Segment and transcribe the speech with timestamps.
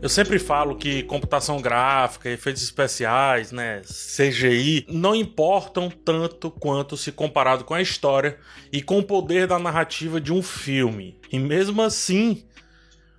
[0.00, 7.10] Eu sempre falo que computação gráfica, efeitos especiais, né, CGI, não importam tanto quanto se
[7.10, 8.38] comparado com a história
[8.72, 11.18] e com o poder da narrativa de um filme.
[11.32, 12.44] E mesmo assim,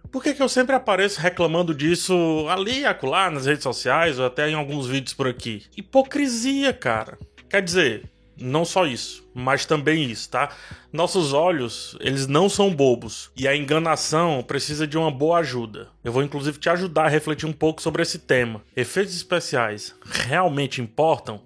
[0.10, 2.16] por que, que eu sempre apareço reclamando disso
[2.50, 5.64] ali e acolá nas redes sociais ou até em alguns vídeos por aqui?
[5.76, 7.20] Hipocrisia, cara.
[7.50, 8.10] Quer dizer,
[8.42, 10.56] não só isso, mas também isso, tá?
[10.92, 15.90] Nossos olhos, eles não são bobos e a enganação precisa de uma boa ajuda.
[16.04, 18.62] Eu vou inclusive te ajudar a refletir um pouco sobre esse tema.
[18.76, 21.42] Efeitos especiais realmente importam?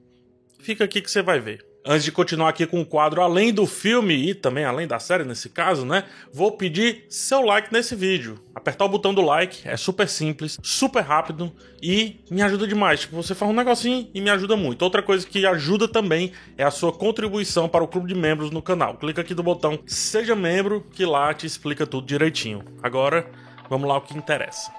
[0.59, 1.73] Fica aqui que você vai ver.
[1.85, 5.25] Antes de continuar aqui com o quadro além do filme e também além da série
[5.25, 6.05] nesse caso, né?
[6.31, 8.39] Vou pedir seu like nesse vídeo.
[8.55, 11.51] Apertar o botão do like é super simples, super rápido
[11.81, 13.01] e me ajuda demais.
[13.01, 14.81] Tipo, você faz um negocinho e me ajuda muito.
[14.81, 18.61] Outra coisa que ajuda também é a sua contribuição para o clube de membros no
[18.61, 18.95] canal.
[18.95, 22.63] Clica aqui no botão seja membro que lá te explica tudo direitinho.
[22.81, 23.29] Agora,
[23.70, 24.71] vamos lá o que interessa.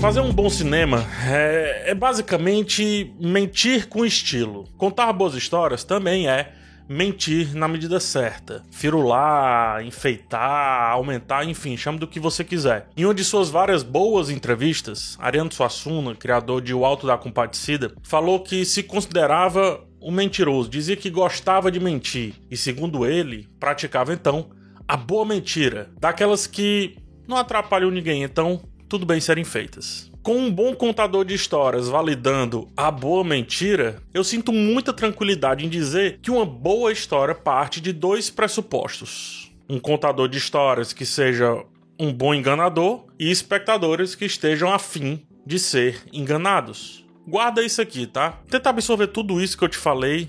[0.00, 4.64] Fazer um bom cinema é, é, basicamente mentir com estilo.
[4.78, 6.54] Contar boas histórias também é
[6.88, 8.64] mentir na medida certa.
[8.70, 12.88] Firular, enfeitar, aumentar, enfim, chame do que você quiser.
[12.96, 17.92] Em uma de suas várias boas entrevistas, Ariano Suassuna, criador de O Alto da Compadecida,
[18.02, 24.14] falou que se considerava um mentiroso, dizia que gostava de mentir e, segundo ele, praticava
[24.14, 24.48] então
[24.88, 26.96] a boa mentira, daquelas que
[27.28, 28.60] não atrapalham ninguém, então
[28.90, 30.10] tudo bem serem feitas.
[30.20, 35.68] Com um bom contador de histórias validando a boa mentira, eu sinto muita tranquilidade em
[35.68, 41.64] dizer que uma boa história parte de dois pressupostos: um contador de histórias que seja
[41.98, 47.06] um bom enganador e espectadores que estejam afim de ser enganados.
[47.26, 48.40] Guarda isso aqui, tá?
[48.50, 50.28] Tenta absorver tudo isso que eu te falei,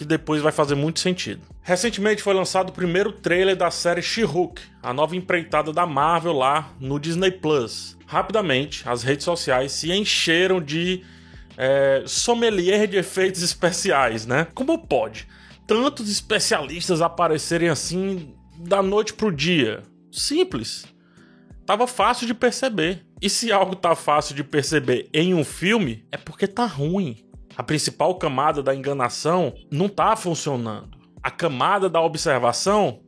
[0.00, 1.42] que depois vai fazer muito sentido.
[1.60, 6.72] Recentemente foi lançado o primeiro trailer da série She-Hulk, a nova empreitada da Marvel lá
[6.80, 7.98] no Disney Plus.
[8.06, 11.04] Rapidamente, as redes sociais se encheram de
[11.54, 14.46] é, sommelier de efeitos especiais, né?
[14.54, 15.28] Como pode
[15.66, 19.82] tantos especialistas aparecerem assim da noite pro dia?
[20.10, 20.86] Simples.
[21.66, 23.04] Tava fácil de perceber.
[23.20, 27.18] E se algo tá fácil de perceber em um filme, é porque tá ruim.
[27.60, 30.96] A principal camada da enganação não tá funcionando.
[31.22, 33.00] A camada da observação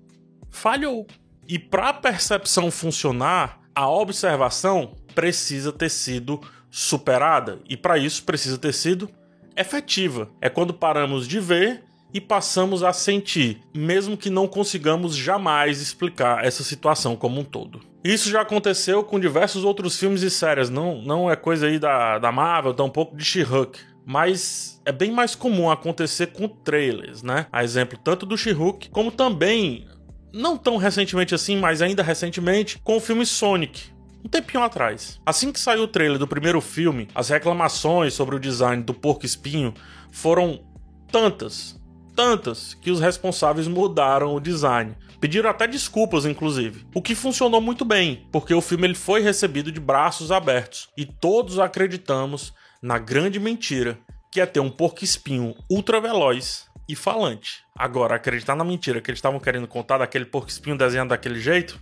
[0.50, 1.06] falhou.
[1.48, 6.38] E para a percepção funcionar, a observação precisa ter sido
[6.70, 9.08] superada e para isso precisa ter sido
[9.56, 10.28] efetiva.
[10.38, 11.82] É quando paramos de ver
[12.12, 17.80] e passamos a sentir, mesmo que não consigamos jamais explicar essa situação como um todo.
[18.04, 22.18] Isso já aconteceu com diversos outros filmes e séries, não, não é coisa aí da,
[22.18, 23.91] da Marvel, tampouco de She-Hulk.
[24.04, 27.46] Mas é bem mais comum acontecer com trailers, né?
[27.52, 29.86] A exemplo tanto do She-Hulk, como também,
[30.32, 33.92] não tão recentemente assim, mas ainda recentemente, com o filme Sonic
[34.24, 35.20] um tempinho atrás.
[35.26, 39.26] Assim que saiu o trailer do primeiro filme, as reclamações sobre o design do porco
[39.26, 39.74] espinho
[40.12, 40.64] foram
[41.10, 41.78] tantas,
[42.14, 44.96] tantas, que os responsáveis mudaram o design.
[45.20, 46.84] Pediram até desculpas, inclusive.
[46.94, 50.88] O que funcionou muito bem, porque o filme ele foi recebido de braços abertos.
[50.96, 52.52] E todos acreditamos
[52.82, 53.98] na grande mentira
[54.30, 57.64] que é ter um porco espinho ultra veloz e falante.
[57.76, 61.80] Agora, acreditar na mentira que eles estavam querendo contar daquele porco espinho desenhado daquele jeito,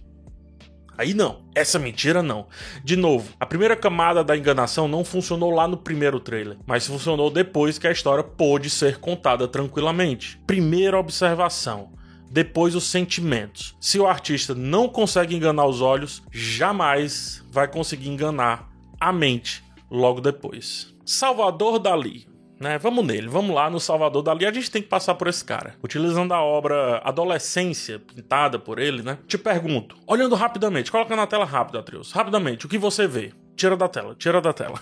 [0.98, 2.46] Aí não, essa mentira não.
[2.84, 7.30] De novo, a primeira camada da enganação não funcionou lá no primeiro trailer, mas funcionou
[7.30, 10.38] depois que a história pôde ser contada tranquilamente.
[10.46, 11.90] Primeira observação,
[12.30, 13.74] depois os sentimentos.
[13.80, 18.68] Se o artista não consegue enganar os olhos, jamais vai conseguir enganar
[19.00, 20.94] a mente logo depois.
[21.04, 22.26] Salvador Dali,
[22.60, 22.78] né?
[22.78, 24.44] Vamos nele, vamos lá no Salvador Dali.
[24.44, 25.74] A gente tem que passar por esse cara.
[25.82, 29.18] Utilizando a obra Adolescência, pintada por ele, né?
[29.26, 32.12] Te pergunto, olhando rapidamente, coloca na tela rápido, Atreus.
[32.12, 33.32] Rapidamente, o que você vê?
[33.56, 34.80] Tira da tela, tira da tela.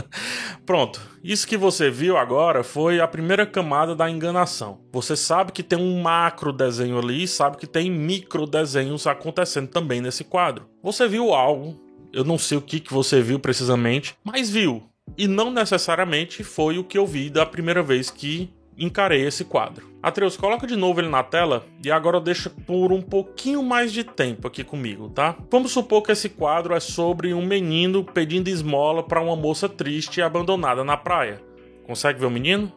[0.66, 4.80] Pronto, isso que você viu agora foi a primeira camada da enganação.
[4.92, 10.02] Você sabe que tem um macro desenho ali sabe que tem micro desenhos acontecendo também
[10.02, 10.68] nesse quadro.
[10.82, 11.80] Você viu algo,
[12.12, 14.82] eu não sei o que, que você viu precisamente, mas viu.
[15.16, 19.90] E não necessariamente foi o que eu vi da primeira vez que encarei esse quadro.
[20.02, 24.02] Atreus, coloca de novo ele na tela e agora deixa por um pouquinho mais de
[24.02, 25.36] tempo aqui comigo, tá?
[25.50, 30.18] Vamos supor que esse quadro é sobre um menino pedindo esmola para uma moça triste
[30.18, 31.42] e abandonada na praia.
[31.86, 32.72] Consegue ver o menino?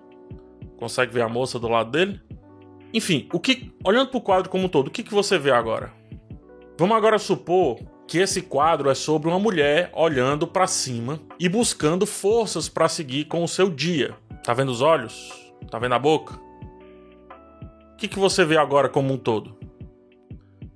[0.75, 2.19] Consegue ver a moça do lado dele?
[2.93, 5.51] Enfim, o que, olhando para o quadro como um todo, o que, que você vê
[5.51, 5.93] agora?
[6.77, 12.05] Vamos agora supor que esse quadro é sobre uma mulher olhando para cima e buscando
[12.05, 14.15] forças para seguir com o seu dia.
[14.43, 15.31] Tá vendo os olhos?
[15.71, 16.35] Tá vendo a boca?
[17.93, 19.57] O que, que você vê agora como um todo?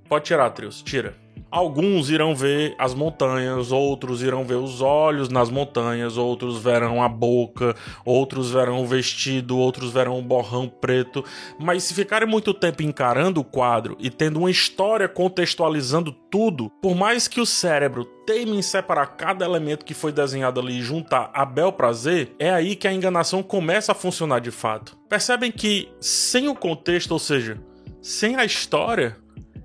[0.08, 1.14] Pode tirar, Atreus, tira.
[1.50, 7.08] Alguns irão ver as montanhas, outros irão ver os olhos nas montanhas, outros verão a
[7.08, 7.74] boca,
[8.04, 11.24] outros verão o vestido, outros verão o borrão preto.
[11.58, 16.94] Mas se ficarem muito tempo encarando o quadro e tendo uma história contextualizando tudo, por
[16.94, 21.30] mais que o cérebro teime em separar cada elemento que foi desenhado ali e juntar
[21.32, 24.98] a bel prazer, é aí que a enganação começa a funcionar de fato.
[25.08, 27.58] Percebem que sem o contexto, ou seja,
[28.02, 29.16] sem a história,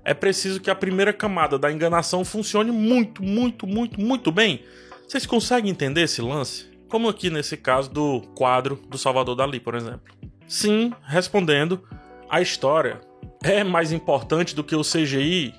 [0.04, 4.62] é preciso que a primeira camada da enganação funcione muito, muito, muito, muito bem.
[5.08, 6.66] Vocês conseguem entender esse lance?
[6.88, 10.14] Como aqui nesse caso do quadro do Salvador Dali, por exemplo.
[10.46, 11.82] Sim, respondendo,
[12.28, 13.00] a história
[13.42, 15.54] é mais importante do que o CGI,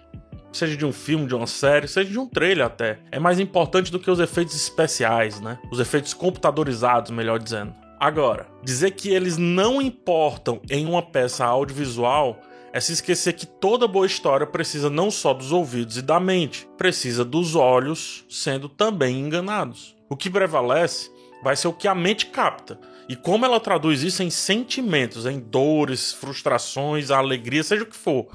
[0.53, 2.99] seja de um filme, de uma série, seja de um trailer até.
[3.11, 5.59] É mais importante do que os efeitos especiais, né?
[5.71, 7.73] Os efeitos computadorizados, melhor dizendo.
[7.99, 12.39] Agora, dizer que eles não importam em uma peça audiovisual
[12.75, 16.67] é se esquecer que toda boa história precisa não só dos ouvidos e da mente,
[16.77, 19.95] precisa dos olhos sendo também enganados.
[20.09, 21.09] O que prevalece
[21.41, 22.77] vai ser o que a mente capta.
[23.07, 28.27] E como ela traduz isso em sentimentos, em dores, frustrações, alegria, seja o que for.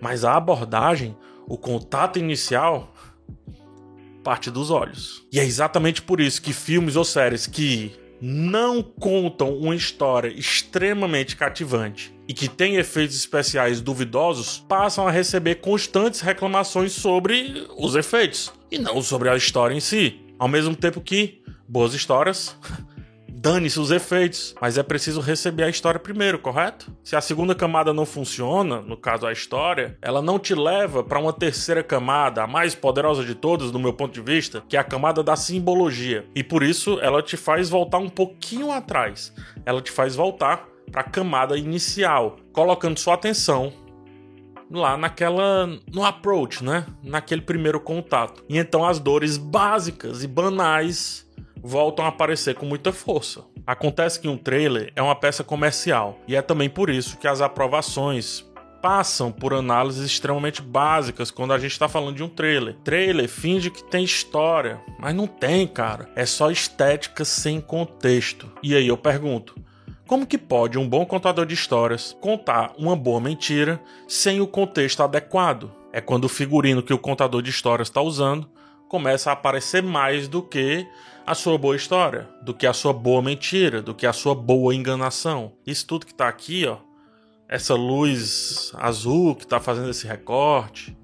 [0.00, 1.14] Mas a abordagem,
[1.46, 2.94] o contato inicial,
[4.24, 5.22] parte dos olhos.
[5.30, 7.92] E é exatamente por isso que filmes ou séries que
[8.24, 15.56] não contam uma história extremamente cativante e que tem efeitos especiais duvidosos passam a receber
[15.56, 20.20] constantes reclamações sobre os efeitos e não sobre a história em si.
[20.38, 22.56] Ao mesmo tempo que boas histórias
[23.42, 26.92] dane-se os efeitos, mas é preciso receber a história primeiro, correto?
[27.02, 31.18] Se a segunda camada não funciona, no caso a história, ela não te leva para
[31.18, 34.80] uma terceira camada, a mais poderosa de todas, do meu ponto de vista, que é
[34.80, 36.24] a camada da simbologia.
[36.36, 39.34] E por isso ela te faz voltar um pouquinho atrás.
[39.66, 43.72] Ela te faz voltar para a camada inicial, colocando sua atenção
[44.72, 46.86] lá naquela no approach, né?
[47.02, 48.44] Naquele primeiro contato.
[48.48, 51.26] E então as dores básicas e banais
[51.62, 53.44] voltam a aparecer com muita força.
[53.66, 57.40] Acontece que um trailer é uma peça comercial e é também por isso que as
[57.40, 58.44] aprovações
[58.82, 62.74] passam por análises extremamente básicas quando a gente está falando de um trailer.
[62.82, 66.10] Trailer finge que tem história, mas não tem, cara.
[66.16, 68.50] É só estética sem contexto.
[68.60, 69.54] E aí eu pergunto:
[70.12, 75.02] como que pode um bom contador de histórias contar uma boa mentira sem o contexto
[75.02, 75.72] adequado?
[75.90, 78.46] É quando o figurino que o contador de histórias está usando
[78.90, 80.86] começa a aparecer mais do que
[81.26, 84.74] a sua boa história, do que a sua boa mentira, do que a sua boa
[84.74, 85.54] enganação.
[85.66, 86.76] Isso tudo que tá aqui, ó,
[87.48, 90.94] essa luz azul que tá fazendo esse recorte,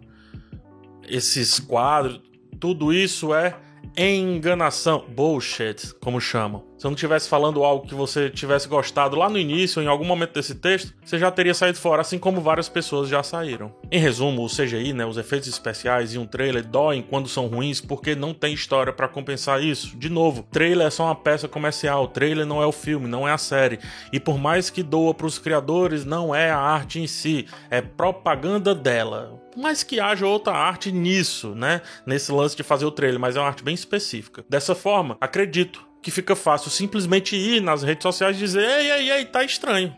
[1.08, 2.20] esses quadros,
[2.60, 3.58] tudo isso é
[3.96, 6.67] enganação, bullshit, como chamam.
[6.78, 10.04] Se eu não estivesse falando algo que você tivesse gostado lá no início, em algum
[10.04, 13.74] momento desse texto, você já teria saído fora, assim como várias pessoas já saíram.
[13.90, 17.80] Em resumo, o CGI, né, os efeitos especiais e um trailer doem quando são ruins
[17.80, 19.96] porque não tem história para compensar isso.
[19.96, 23.32] De novo, trailer é só uma peça comercial, trailer não é o filme, não é
[23.32, 23.80] a série.
[24.12, 27.80] E por mais que doa para os criadores, não é a arte em si, é
[27.80, 31.82] propaganda dela mas que haja outra arte nisso, né?
[32.06, 34.44] Nesse lance de fazer o trailer, mas é uma arte bem específica.
[34.48, 39.10] Dessa forma, acredito que fica fácil simplesmente ir nas redes sociais e dizer: ei, ei,
[39.10, 39.94] ei, tá estranho.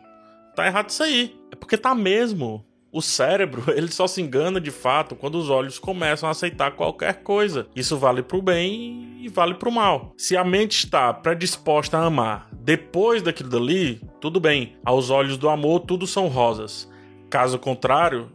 [0.54, 1.36] Tá errado isso aí.
[1.52, 2.64] É porque tá mesmo.
[2.92, 7.22] O cérebro, ele só se engana de fato quando os olhos começam a aceitar qualquer
[7.22, 7.68] coisa.
[7.74, 10.12] Isso vale pro bem e vale pro mal.
[10.16, 14.76] Se a mente está predisposta a amar depois daquilo dali, tudo bem.
[14.84, 16.90] Aos olhos do amor, tudo são rosas.
[17.30, 18.30] Caso contrário,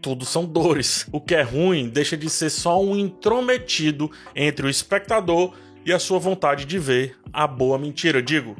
[0.00, 1.08] tudo são dores.
[1.10, 5.54] O que é ruim deixa de ser só um intrometido entre o espectador
[5.84, 8.56] e a sua vontade de ver a boa mentira, digo,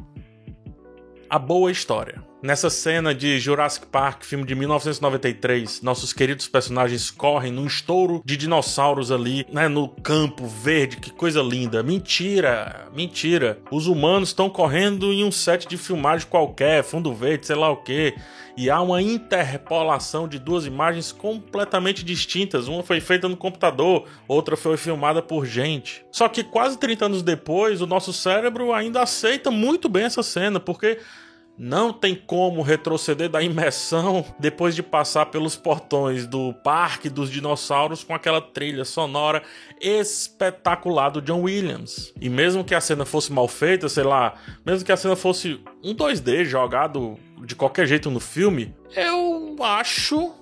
[1.29, 2.23] a boa história.
[2.45, 8.37] Nessa cena de Jurassic Park, filme de 1993, nossos queridos personagens correm num estouro de
[8.37, 11.83] dinossauros ali, né, no campo verde, que coisa linda.
[11.83, 13.59] Mentira, mentira.
[13.71, 17.79] Os humanos estão correndo em um set de filmagem qualquer, fundo verde, sei lá o
[17.79, 18.15] que
[18.57, 22.69] e há uma interpolação de duas imagens completamente distintas.
[22.69, 26.05] Uma foi feita no computador, outra foi filmada por gente.
[26.11, 30.61] Só que quase 30 anos depois, o nosso cérebro ainda aceita muito bem essa cena,
[30.61, 30.99] porque
[31.57, 38.03] não tem como retroceder da imersão depois de passar pelos portões do Parque dos Dinossauros
[38.03, 39.43] com aquela trilha sonora
[39.81, 42.13] espetacular do John Williams.
[42.21, 44.35] E mesmo que a cena fosse mal feita, sei lá,
[44.67, 50.35] mesmo que a cena fosse um 2D jogado de qualquer jeito no filme, eu acho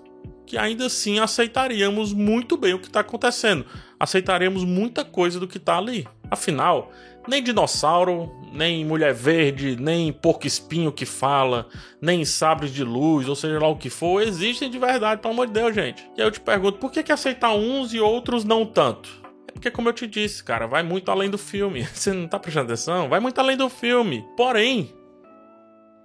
[0.46, 3.64] que ainda assim aceitaríamos muito bem o que está acontecendo.
[3.98, 6.06] Aceitaríamos muita coisa do que está ali.
[6.30, 6.90] Afinal,
[7.26, 11.68] Nem dinossauro, nem mulher verde, nem porco espinho que fala,
[12.00, 15.46] nem sabres de luz, ou seja lá o que for, existem de verdade, pelo amor
[15.46, 16.02] de Deus, gente.
[16.16, 19.22] E aí eu te pergunto, por que, que aceitar uns e outros não tanto?
[19.48, 21.84] É porque, como eu te disse, cara, vai muito além do filme.
[21.92, 23.08] Você não tá prestando atenção?
[23.08, 24.24] Vai muito além do filme.
[24.36, 24.92] Porém,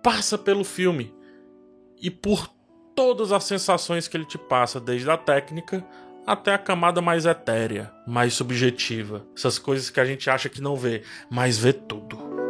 [0.04, 1.14] passa pelo filme
[2.02, 2.48] e por
[2.96, 5.86] todas as sensações que ele te passa, desde a técnica
[6.28, 9.26] até a camada mais etérea, mais subjetiva.
[9.36, 12.47] Essas coisas que a gente acha que não vê, mas vê tudo.